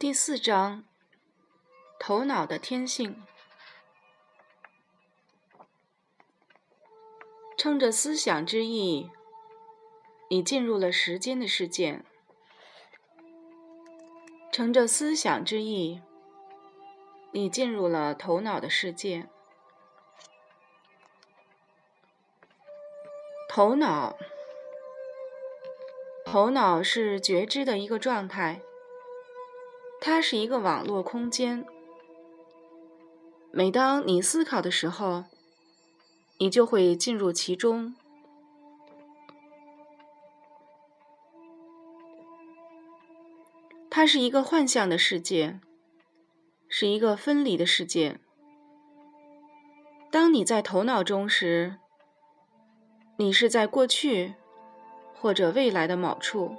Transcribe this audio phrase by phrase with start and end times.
[0.00, 0.82] 第四章：
[1.98, 3.22] 头脑的天性。
[7.58, 9.10] 乘着思想之意，
[10.30, 12.00] 你进入了时间的世界；
[14.50, 16.00] 乘着思想之意，
[17.32, 19.28] 你进入了头脑的世界。
[23.50, 24.16] 头脑，
[26.24, 28.62] 头脑是觉知的一个状态。
[30.00, 31.64] 它是一个网络空间。
[33.52, 35.24] 每当你思考的时候，
[36.38, 37.94] 你就会进入其中。
[43.90, 45.60] 它是一个幻象的世界，
[46.68, 48.18] 是一个分离的世界。
[50.10, 51.76] 当你在头脑中时，
[53.18, 54.34] 你是在过去
[55.14, 56.56] 或者未来的某处。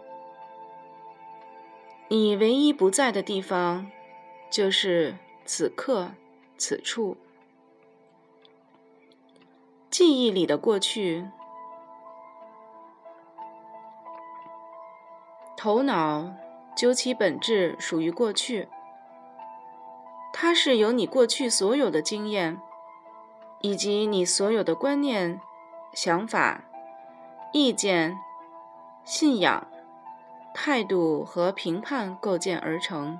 [2.13, 3.89] 你唯一不在的地方，
[4.49, 6.11] 就是此刻
[6.57, 7.15] 此处。
[9.89, 11.25] 记忆里的过去，
[15.55, 16.33] 头脑
[16.75, 18.67] 究其本质属于过去，
[20.33, 22.59] 它是由你过去所有的经验，
[23.61, 25.39] 以及你所有的观念、
[25.93, 26.65] 想法、
[27.53, 28.19] 意见、
[29.05, 29.70] 信仰。
[30.53, 33.19] 态度和评判构建而成。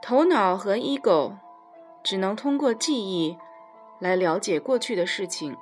[0.00, 1.32] 头脑和 ego
[2.02, 3.36] 只能通过记忆
[3.98, 5.56] 来了解过去的事情，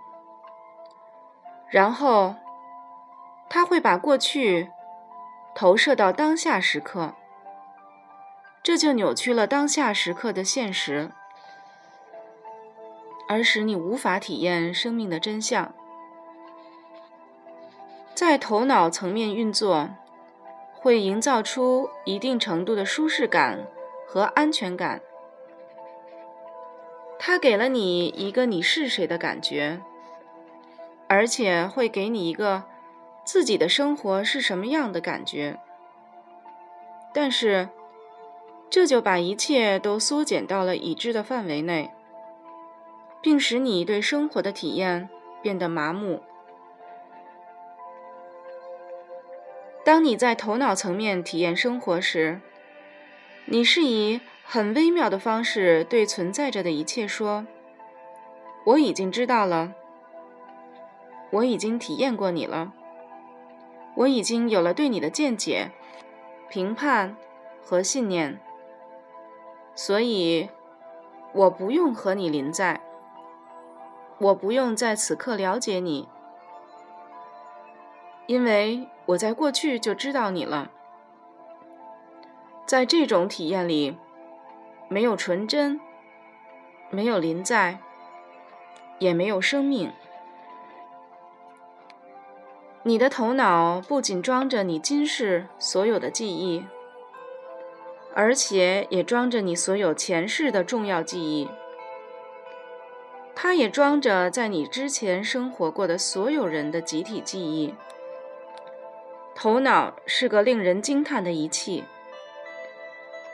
[1.68, 2.34] 然后
[3.48, 4.70] 他会把过去
[5.54, 7.14] 投射到当下时刻，
[8.62, 11.10] 这就扭曲了当下时刻的现实，
[13.28, 15.74] 而使你无法体验生命的真相。
[18.28, 19.88] 在头脑层面运作，
[20.74, 23.68] 会营造出一定程度的舒适感
[24.04, 25.00] 和安全感。
[27.20, 29.80] 它给了你一个你是谁的感觉，
[31.06, 32.64] 而且会给你一个
[33.24, 35.60] 自己的生活是什么样的感觉。
[37.14, 37.68] 但是，
[38.68, 41.92] 这就把一切都缩减到了已知的范围内，
[43.22, 45.08] 并使你对生活的体验
[45.40, 46.20] 变得麻木。
[49.86, 52.40] 当你在头脑层面体验生活时，
[53.44, 57.46] 你是以很微妙的方式对存在着的一切说
[58.66, 59.74] ：“我已经知道了，
[61.30, 62.72] 我已经体验过你了，
[63.94, 65.70] 我已经有了对你的见解、
[66.48, 67.16] 评判
[67.62, 68.40] 和信念，
[69.76, 70.48] 所以
[71.32, 72.80] 我不用和你临在，
[74.18, 76.08] 我不用在此刻了解你，
[78.26, 80.70] 因为。”我在过去就知道你了。
[82.66, 83.96] 在这种体验里，
[84.88, 85.80] 没有纯真，
[86.90, 87.78] 没有临在，
[88.98, 89.92] 也没有生命。
[92.82, 96.64] 你的头脑不仅装着你今世所有的记忆，
[98.14, 101.48] 而且也装着你所有前世的重要记忆。
[103.34, 107.74] 它也装着在你之前生活过的所有人的集体记忆。
[109.38, 111.84] 头脑是个令人惊叹的仪器，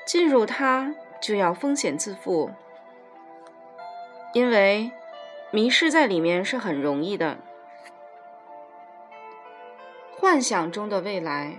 [0.05, 2.51] 进入它就要风险自负，
[4.35, 4.91] 因为
[5.53, 7.39] 迷失在里面是很容易的。
[10.19, 11.59] 幻想中的未来，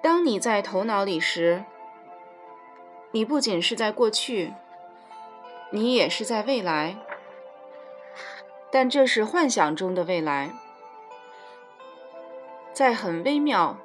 [0.00, 1.64] 当你在头脑里时，
[3.10, 4.54] 你不仅是在过去，
[5.70, 6.96] 你也是在未来，
[8.70, 10.50] 但这是幻想中的未来。
[12.74, 13.78] 在很微妙，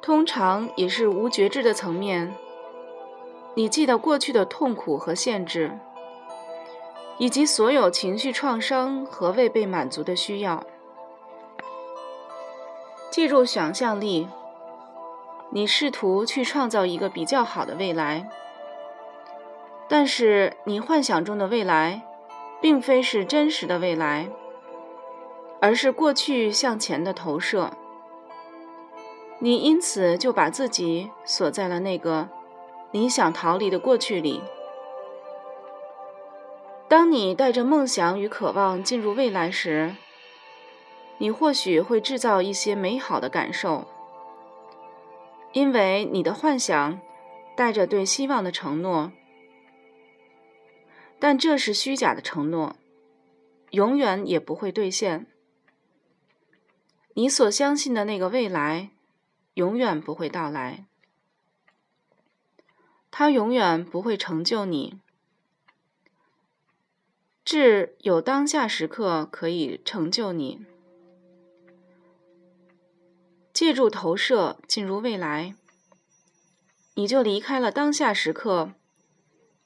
[0.00, 2.34] 通常也是无觉知的层面，
[3.54, 5.78] 你记得过去的痛苦和限制，
[7.18, 10.64] 以及所有情绪创伤和未被满足的需要。
[13.10, 14.26] 记住想象力，
[15.50, 18.26] 你试图去创造一个比较好的未来，
[19.86, 22.00] 但是你幻想中的未来，
[22.62, 24.30] 并非是真实的未来，
[25.60, 27.70] 而是过去向前的投射。
[29.44, 32.28] 你因此就把自己锁在了那个
[32.92, 34.40] 你想逃离的过去里。
[36.86, 39.96] 当你带着梦想与渴望进入未来时，
[41.18, 43.88] 你或许会制造一些美好的感受，
[45.52, 47.00] 因为你的幻想
[47.56, 49.10] 带着对希望的承诺。
[51.18, 52.76] 但这是虚假的承诺，
[53.70, 55.26] 永远也不会兑现。
[57.14, 58.90] 你所相信的那个未来。
[59.54, 60.86] 永远不会到来，
[63.10, 64.98] 它永远不会成就你。
[67.44, 70.64] 智有当下时刻可以成就你，
[73.52, 75.54] 借助投射进入未来，
[76.94, 78.72] 你就离开了当下时刻，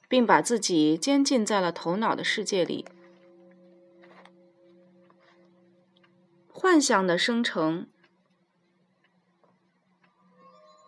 [0.09, 2.85] 并把自己监禁在了头脑的世界里。
[6.51, 7.87] 幻想的生成。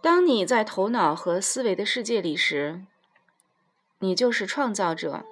[0.01, 2.81] 当你在头脑和思维的世界里时，
[3.99, 5.25] 你就是创造者。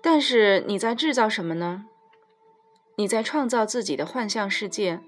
[0.00, 1.86] 但是你在制造什么呢？
[2.96, 5.00] 你在创造自己的幻象世界。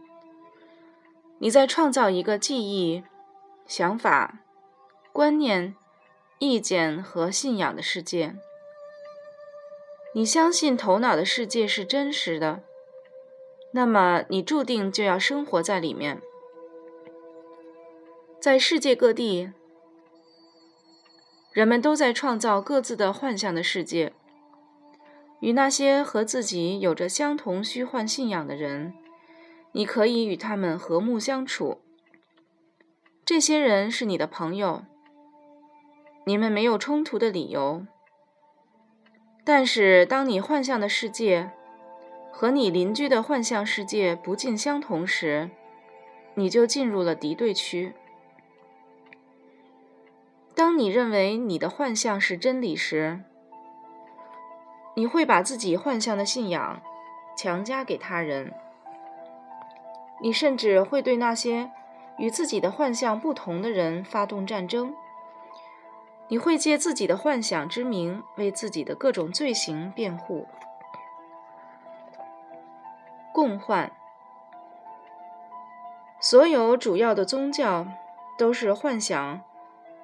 [1.38, 3.04] 你在创造一个记忆、
[3.66, 4.40] 想法、
[5.12, 5.74] 观念、
[6.38, 8.34] 意见和信仰的世界。
[10.14, 12.62] 你相信头脑的世界是真实的。
[13.70, 16.20] 那么你注定就要生活在里面，
[18.40, 19.50] 在世界各地，
[21.52, 24.12] 人们都在创造各自的幻象的世界。
[25.40, 28.94] 与那些和自己有着相同虚幻信仰的人，
[29.72, 31.80] 你可以与他们和睦相处。
[33.24, 34.84] 这些人是你的朋友，
[36.24, 37.84] 你们没有冲突的理由。
[39.44, 41.50] 但是，当你幻象的世界，
[42.30, 45.50] 和你邻居的幻象世界不尽相同时，
[46.34, 47.94] 你就进入了敌对区。
[50.58, 53.20] 当你认为你的幻象是真理时，
[54.96, 56.82] 你会把自己幻象的信仰
[57.36, 58.52] 强加给他人。
[60.20, 61.70] 你甚至会对那些
[62.16, 64.92] 与自己的幻象不同的人发动战争。
[66.26, 70.48] 你会借自己的幻想之名为自己的各种罪行辩护。
[73.32, 73.92] 共患，
[76.18, 77.86] 所有主要的宗教
[78.36, 79.40] 都是幻想、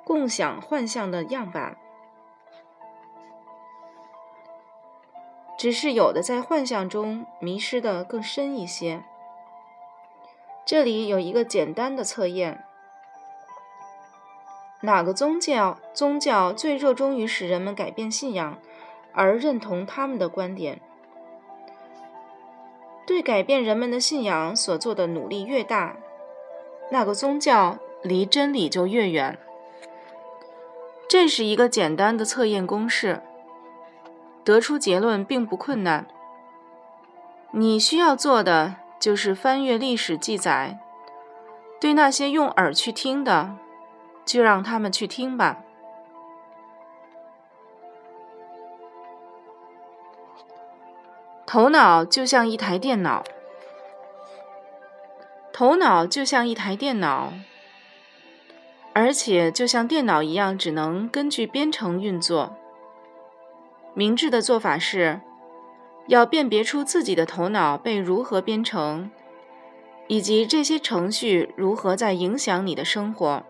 [0.05, 1.77] 共享幻象的样板，
[5.57, 9.03] 只是有的在幻象中迷失的更深一些。
[10.67, 12.65] 这里有一个简单的测验：
[14.83, 18.59] 哪个宗教宗教最热衷于使人们改变信仰，
[19.15, 20.81] 而认同他们的观点？
[23.07, 25.97] 对改变人们的信仰所做的努力越大，
[26.91, 29.39] 那个宗教离真理就越远。
[31.15, 33.23] 这是一个简单的测验公式，
[34.43, 36.09] 得出结论并不困难。
[37.53, 40.81] 你需要做的就是翻阅历史记载，
[41.81, 43.55] 对那些用耳去听的，
[44.25, 45.59] 就让他们去听吧。
[51.47, 53.23] 头脑就像一台电脑，
[55.53, 57.33] 头脑就像一台电脑，
[58.95, 62.57] 而且就像电脑一样，只能根据编程运作。
[63.93, 65.21] 明智的做法是，
[66.07, 69.11] 要辨别出自己的头脑被如何编程，
[70.07, 73.43] 以及这些程序如何在影响你的生活。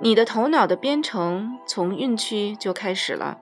[0.00, 3.38] 你的头脑的编程从孕期就开始了。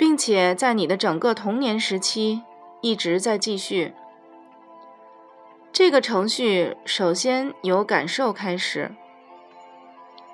[0.00, 2.42] 并且在你的整个童年时期
[2.80, 3.92] 一直在继续。
[5.80, 8.90] 这个程序首先由感受开始，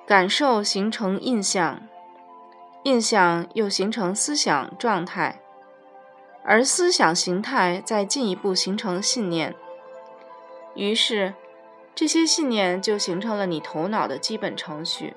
[0.05, 1.87] 感受形成印象，
[2.83, 5.41] 印象又形成思想状态，
[6.43, 9.55] 而思想形态再进一步形成信念。
[10.75, 11.33] 于是，
[11.95, 15.15] 这些信念就形成了你头脑的基本程序。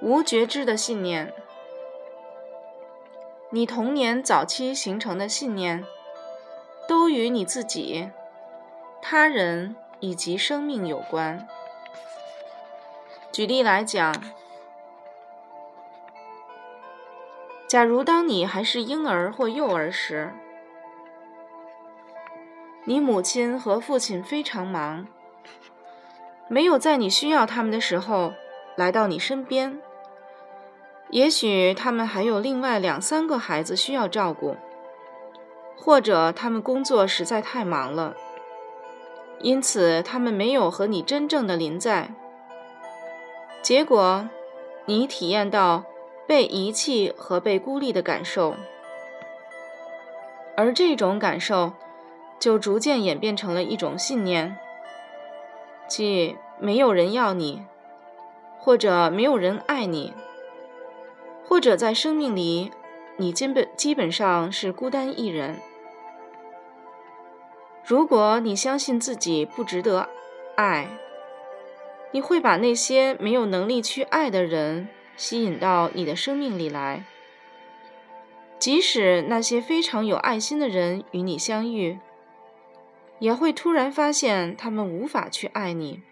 [0.00, 1.34] 无觉知的信念。
[3.50, 5.84] 你童年早期形成的信念，
[6.86, 8.10] 都与你自己、
[9.00, 11.46] 他人以及生命有关。
[13.32, 14.14] 举例来讲，
[17.66, 20.32] 假如当你还是婴儿或幼儿时，
[22.84, 25.06] 你母亲和父亲非常忙，
[26.48, 28.34] 没有在你需要他们的时候
[28.76, 29.80] 来到你身边。
[31.10, 34.56] 也许他们还有另外两三个孩子需要照顾，
[35.84, 38.16] 或者他们工作实在太忙了，
[39.40, 42.14] 因此他们没有和你真正的临在。
[43.60, 44.26] 结果，
[44.86, 45.84] 你体验到
[46.26, 48.54] 被遗弃和被孤立的感受，
[50.56, 51.74] 而这种感受
[52.40, 54.56] 就逐渐演变成了一种信念，
[55.86, 57.62] 即没有人要你，
[58.58, 60.14] 或者没有人爱你。
[61.46, 62.72] 或者在生命里，
[63.18, 65.60] 你基本基本上是孤单一人。
[67.86, 70.08] 如果你相信自己不值得
[70.56, 70.88] 爱，
[72.12, 77.04] 你会把那些没有能力去爱的人吸引到你的生命里来。
[78.58, 81.98] 即使那些非常有爱心的人与你相遇，
[83.18, 86.02] 也会突然发现他们无法去爱你，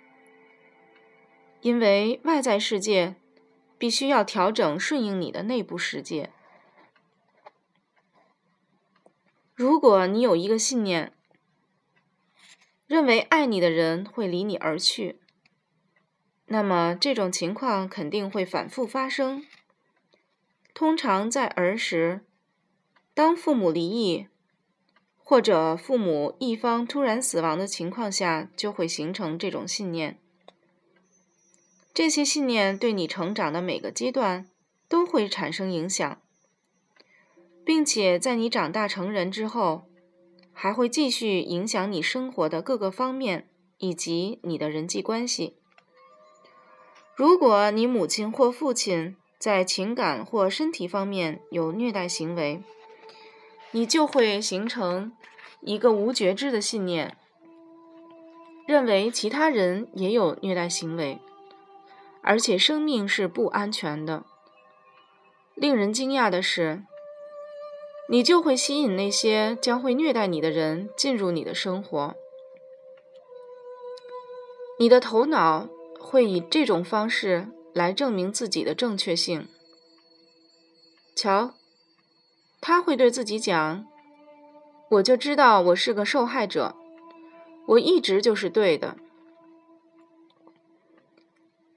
[1.63, 3.15] 因为外在世界
[3.79, 6.29] 必须要调整顺应你的内部世界。
[9.55, 11.13] 如果你有一个信念，
[12.93, 15.19] 认为爱你的人会离你而去，
[16.45, 19.47] 那么这种情况肯定会反复发生。
[20.75, 22.21] 通常在儿时。
[23.15, 24.27] 当父母离异，
[25.17, 30.19] 或者父母一方突然死亡的情况下，就会形成这种信念。
[31.95, 34.47] 这些信念对你成长的每个阶段
[34.87, 36.21] 都会产生影响，
[37.65, 39.87] 并且在你长大成人之后，
[40.53, 45.57] 还会继续影响你生活的各个方面以及你的人际关系。
[47.15, 52.63] 如果你母亲或父亲在情感或身体方面有虐待行为，
[53.73, 55.13] 你就会形成
[55.61, 57.17] 一个无觉知的信念，
[58.67, 61.19] 认为其他人也有虐待行为，
[62.23, 64.25] 而且生命是不安全的。
[65.55, 66.85] 令人惊讶的是，
[68.13, 72.15] 你就会吸引那些将会虐待你的人进入你的生活。
[74.79, 75.67] 你的头脑
[75.99, 79.49] 会以这种方式来证明自己的正确性。
[81.17, 81.55] 瞧。
[82.61, 83.87] 他会对自己讲
[84.91, 86.77] ：“我就知道我是个受害者，
[87.67, 88.97] 我一直就是对的。”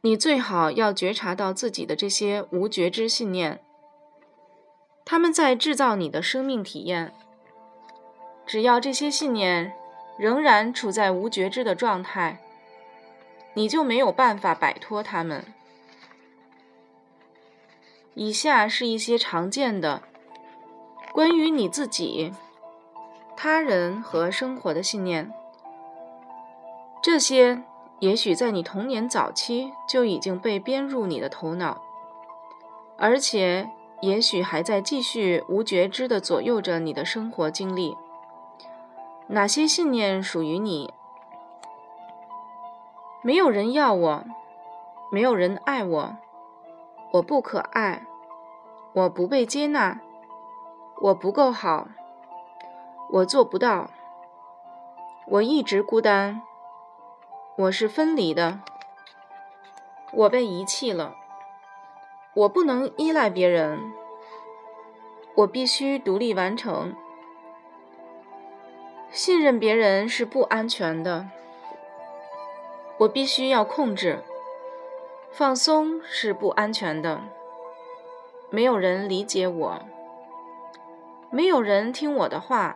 [0.03, 3.64] 你最好要觉察到自己的这些无觉知信念，
[5.05, 7.13] 他们在制造你的生命体验。
[8.45, 9.71] 只要这些信念
[10.17, 12.39] 仍然处在无觉知的状态，
[13.53, 15.45] 你就没有办法摆脱他们。
[18.15, 20.01] 以下是一些常见的。
[21.11, 22.33] 关于你自己、
[23.37, 25.31] 他人和生活的信念，
[27.01, 27.61] 这些
[27.99, 31.81] 也许在你童年早期就已经被编入你的头脑，
[32.97, 33.69] 而且
[34.05, 37.97] 也许还在继续无觉知的左右着你的生活经历。
[39.27, 40.93] 哪些信念属于你？
[43.23, 44.23] 没有人要我，
[45.09, 46.17] 没有人爱我，
[47.13, 48.05] 我不可爱，
[48.93, 49.99] 我不被接纳。
[51.01, 51.87] 我不够好，
[53.09, 53.89] 我做不到，
[55.27, 56.41] 我一直孤单，
[57.57, 58.61] 我是分离的，
[60.13, 61.15] 我被遗弃了，
[62.35, 63.93] 我不能依赖别人，
[65.35, 66.93] 我必须独立完成，
[69.09, 71.29] 信任别人是不安全的，
[72.97, 74.21] 我必须要控制，
[75.31, 77.21] 放松是不安全的，
[78.49, 79.79] 没有人理解我。
[81.29, 82.75] 没有人听我的话，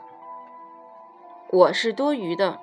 [1.49, 2.61] 我是多余的，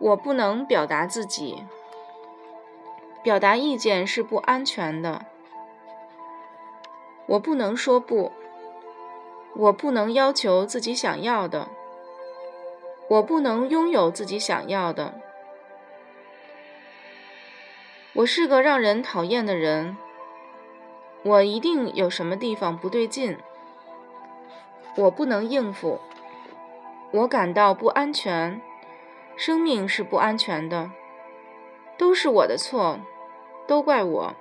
[0.00, 1.64] 我不能表达自己，
[3.22, 5.24] 表达意见是不安全的，
[7.26, 8.32] 我不能说不，
[9.54, 11.68] 我不能要求自己想要的，
[13.08, 15.14] 我不能拥有自己想要的，
[18.12, 19.96] 我是个让人讨厌的人，
[21.24, 23.36] 我一定有什么地方不对劲。
[24.96, 26.00] 我不能应付，
[27.10, 28.62] 我感到不安全，
[29.36, 30.90] 生命是不安全的，
[31.98, 32.98] 都是我的错，
[33.66, 34.34] 都怪我，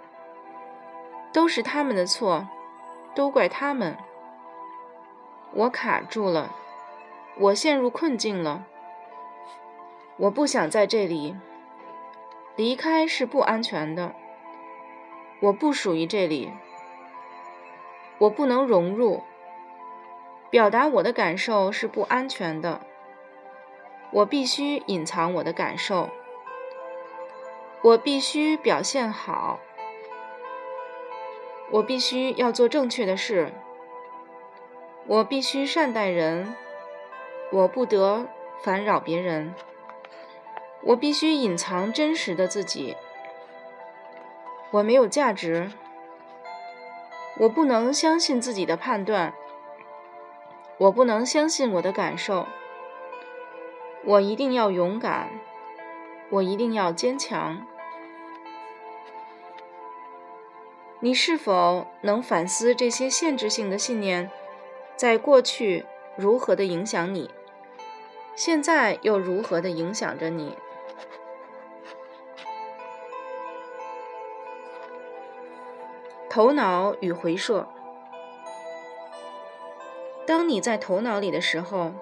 [1.34, 2.48] 都是他们的错，
[3.16, 3.98] 都怪他们。
[5.54, 6.54] 我卡住了，
[7.38, 8.66] 我陷入困境了，
[10.18, 11.36] 我不想在这里，
[12.58, 14.14] 离开是不安全的，
[15.40, 16.52] 我不属于这里，
[18.18, 19.24] 我不能融入。
[20.50, 22.82] 表达我的感受是不安全的，
[24.12, 26.10] 我必须隐藏我的感受，
[27.82, 29.60] 我必须表现好，
[31.72, 33.52] 我必须要做正确的事，
[35.08, 36.56] 我必须善待人，
[37.52, 38.28] 我不得
[38.62, 39.54] 烦扰别人，
[40.84, 42.96] 我必须隐藏真实的自己，
[44.72, 45.72] 我没有价值，
[47.40, 49.34] 我不能相信自己的判断。
[50.78, 52.46] 我不能相信我的感受，
[54.04, 55.30] 我一定要勇敢，
[56.30, 57.66] 我一定要坚强。
[61.02, 64.32] 你是否能反思这些限制性的信念
[64.96, 65.86] 在过去
[66.16, 67.30] 如何的影响你？
[68.36, 70.58] 现在又如何的影响着你？
[76.30, 77.64] 头脑与回溯。
[80.26, 81.94] 当你在头脑里的时候，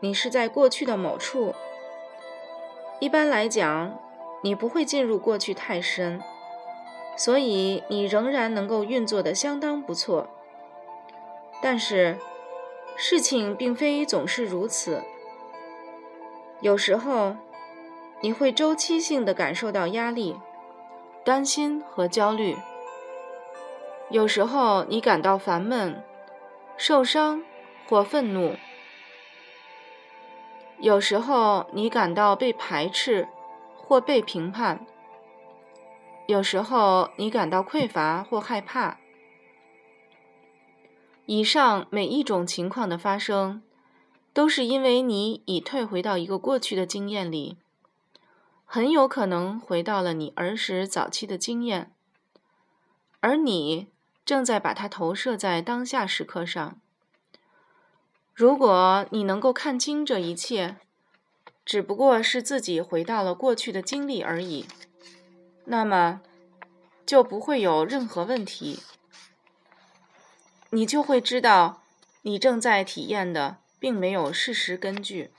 [0.00, 1.54] 你是在过去的某处。
[3.00, 3.98] 一般来讲，
[4.42, 6.22] 你不会进入过去太深，
[7.16, 10.28] 所以你仍然能够运作的相当不错。
[11.62, 12.18] 但是，
[12.96, 15.02] 事情并非总是如此。
[16.60, 17.36] 有时候，
[18.20, 20.36] 你会周期性的感受到压力、
[21.24, 22.56] 担心和焦虑；
[24.10, 26.02] 有时候，你感到烦闷。
[26.78, 27.44] 受伤
[27.86, 28.56] 或愤怒，
[30.78, 33.28] 有时候你感到被排斥
[33.76, 34.78] 或被评判；
[36.32, 38.98] 有时候你感到匮乏或害怕。
[41.26, 43.62] 以上每一种情况的发生，
[44.32, 47.58] 都是因为你已退回到一个过去的经验里，
[48.64, 51.92] 很有可能回到了你儿时早期的经验，
[53.20, 53.88] 而你。
[54.24, 56.80] 正在把它投射在当下时刻上。
[58.32, 60.76] 如果你能够看清这一切，
[61.64, 64.64] 只不过是自己回到了过去的经历而已，
[65.64, 66.20] 那么
[67.06, 68.80] 就不会有任何问题。
[70.70, 71.82] 你就会知道，
[72.22, 75.30] 你正在体验的并没有事实根据。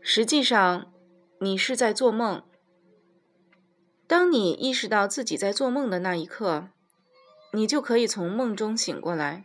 [0.00, 0.92] 实际上，
[1.40, 2.42] 你是在做梦。
[4.06, 6.68] 当你意识到自己在做梦的那一刻，
[7.52, 9.44] 你就可以从梦中醒过来。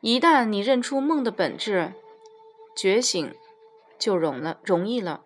[0.00, 1.92] 一旦你认出梦的本质，
[2.76, 3.34] 觉醒
[3.98, 5.24] 就容了，容易了。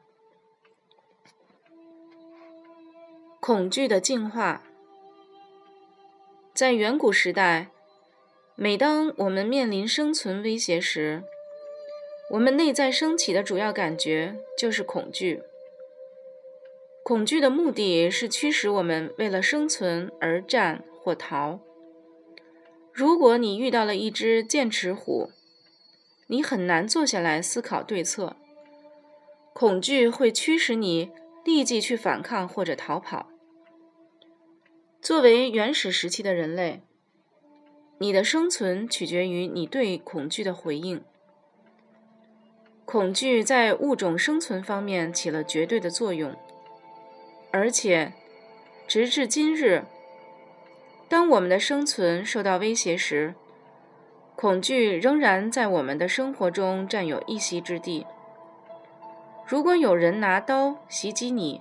[3.45, 4.63] 恐惧的进化，
[6.55, 7.71] 在远古时代，
[8.55, 11.25] 每当我们面临生存威胁时，
[12.31, 15.43] 我们内在升起的主要感觉就是恐惧。
[17.03, 21.59] 恐惧的目的是驱使我们为了生存而战或逃。
[22.93, 25.33] 如果你遇到了一只剑齿虎，
[26.29, 28.37] 你很难坐下来思考对策。
[29.53, 31.11] 恐惧会驱使你
[31.45, 33.31] 立即去反抗或者逃跑。
[35.03, 36.81] 作为原始时期的人类，
[37.99, 41.03] 你的生存取决于你对恐惧的回应。
[42.85, 46.33] 恐惧在物种生存方面起了绝对的作用。
[47.51, 48.13] 而且，
[48.87, 49.83] 直至今日，
[51.09, 53.35] 当我们的生存受到威胁时，
[54.37, 58.07] 恐惧仍然在我们的生活中占有一席之地。
[59.49, 61.61] 如果有人拿刀袭击你，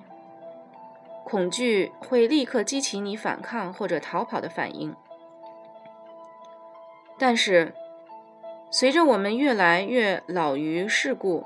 [1.24, 4.96] 恐惧会立刻激起你反抗或者逃跑的反应。
[7.18, 7.74] 但是，
[8.70, 11.46] 随着我们越来越老于世故，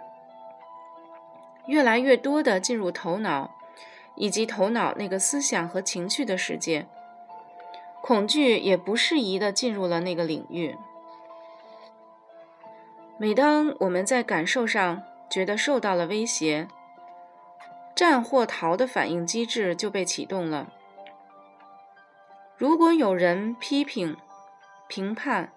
[1.68, 3.52] 越来越多的进入头脑。
[4.18, 6.86] 以及头脑那个思想和情绪的世界，
[8.02, 10.78] 恐惧也不适宜的进入了那个领域。
[13.18, 16.70] 每当我们在感受上觉得受到了威胁，
[17.96, 20.74] 战或逃的反应机制就被启动了。
[22.58, 24.18] 如果有人批评、
[24.88, 25.52] 评判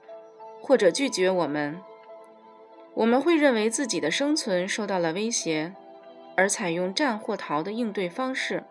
[0.62, 1.80] 或者拒绝我们，
[2.94, 5.74] 我们会认为自己的生存受到了威胁。
[6.36, 8.62] 而采用战或逃的应对方式，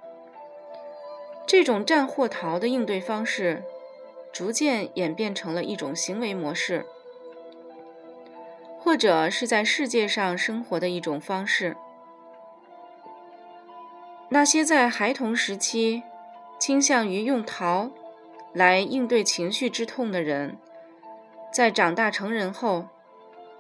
[1.46, 3.62] 这种战或逃的应对方式
[4.32, 6.86] 逐渐演变成了一种行为模式，
[8.80, 11.76] 或者是在世界上生活的一种方式。
[14.30, 16.04] 那些在孩童时期
[16.60, 17.90] 倾向于用逃
[18.54, 20.58] 来应对情绪之痛的人，
[21.54, 22.88] 在长大成人后，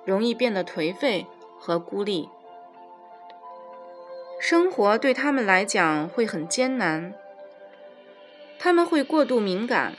[0.03, 1.25] 容易变得颓废
[1.57, 2.29] 和孤立。
[4.39, 7.13] 生活对他们来讲会很艰难，
[8.59, 9.93] 他们会过度敏感，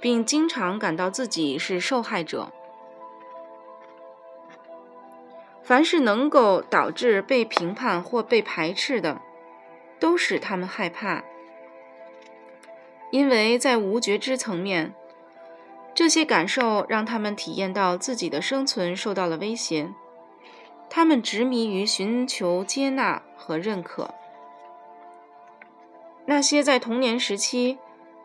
[0.00, 2.52] 并经常感到自己是受害者。
[5.62, 9.20] 凡是能够导致被评判或被排斥的，
[9.98, 11.24] 都使他们害怕，
[13.10, 14.94] 因为在无觉知层面，
[15.94, 19.92] 这些感受让他们体验到自己的生存受到了威胁。
[20.90, 24.14] 他们执迷于寻求接纳和认可。
[26.24, 27.78] 那些在童年时期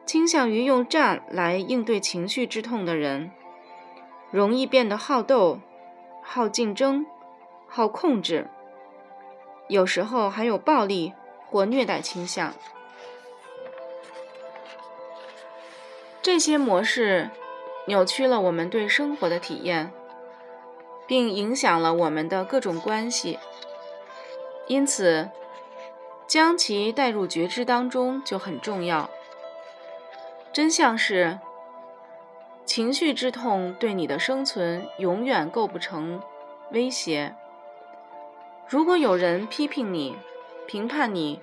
[0.06, 3.32] 倾向于用战来应对情绪之痛的人，
[4.32, 5.60] 容易变得好斗、
[6.22, 7.06] 好竞争、
[7.68, 8.50] 好控制，
[9.68, 11.14] 有时候还有暴力
[11.54, 12.54] 或虐待倾向。
[16.22, 17.30] 这些模式
[17.86, 19.94] 扭曲了我们对生活的体验。
[21.06, 23.38] 并影响了我们的各种关系。
[24.68, 25.30] 因此，
[26.26, 29.10] 将其带入觉知当中就很重要。
[30.54, 31.40] 真相是，
[32.66, 36.22] 情绪之痛对你的生存永远构不成
[36.72, 37.36] 威胁。
[38.68, 40.16] 如果有人批评你、
[40.68, 41.42] 评判你，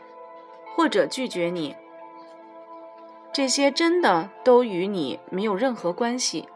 [0.75, 1.77] 或者拒绝你，
[3.33, 6.49] 这些真的都与你没有任何关系。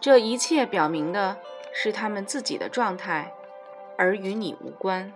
[0.00, 1.36] 这一切表明的
[1.72, 3.32] 是他们自己的状态，
[3.96, 5.12] 而与你无关。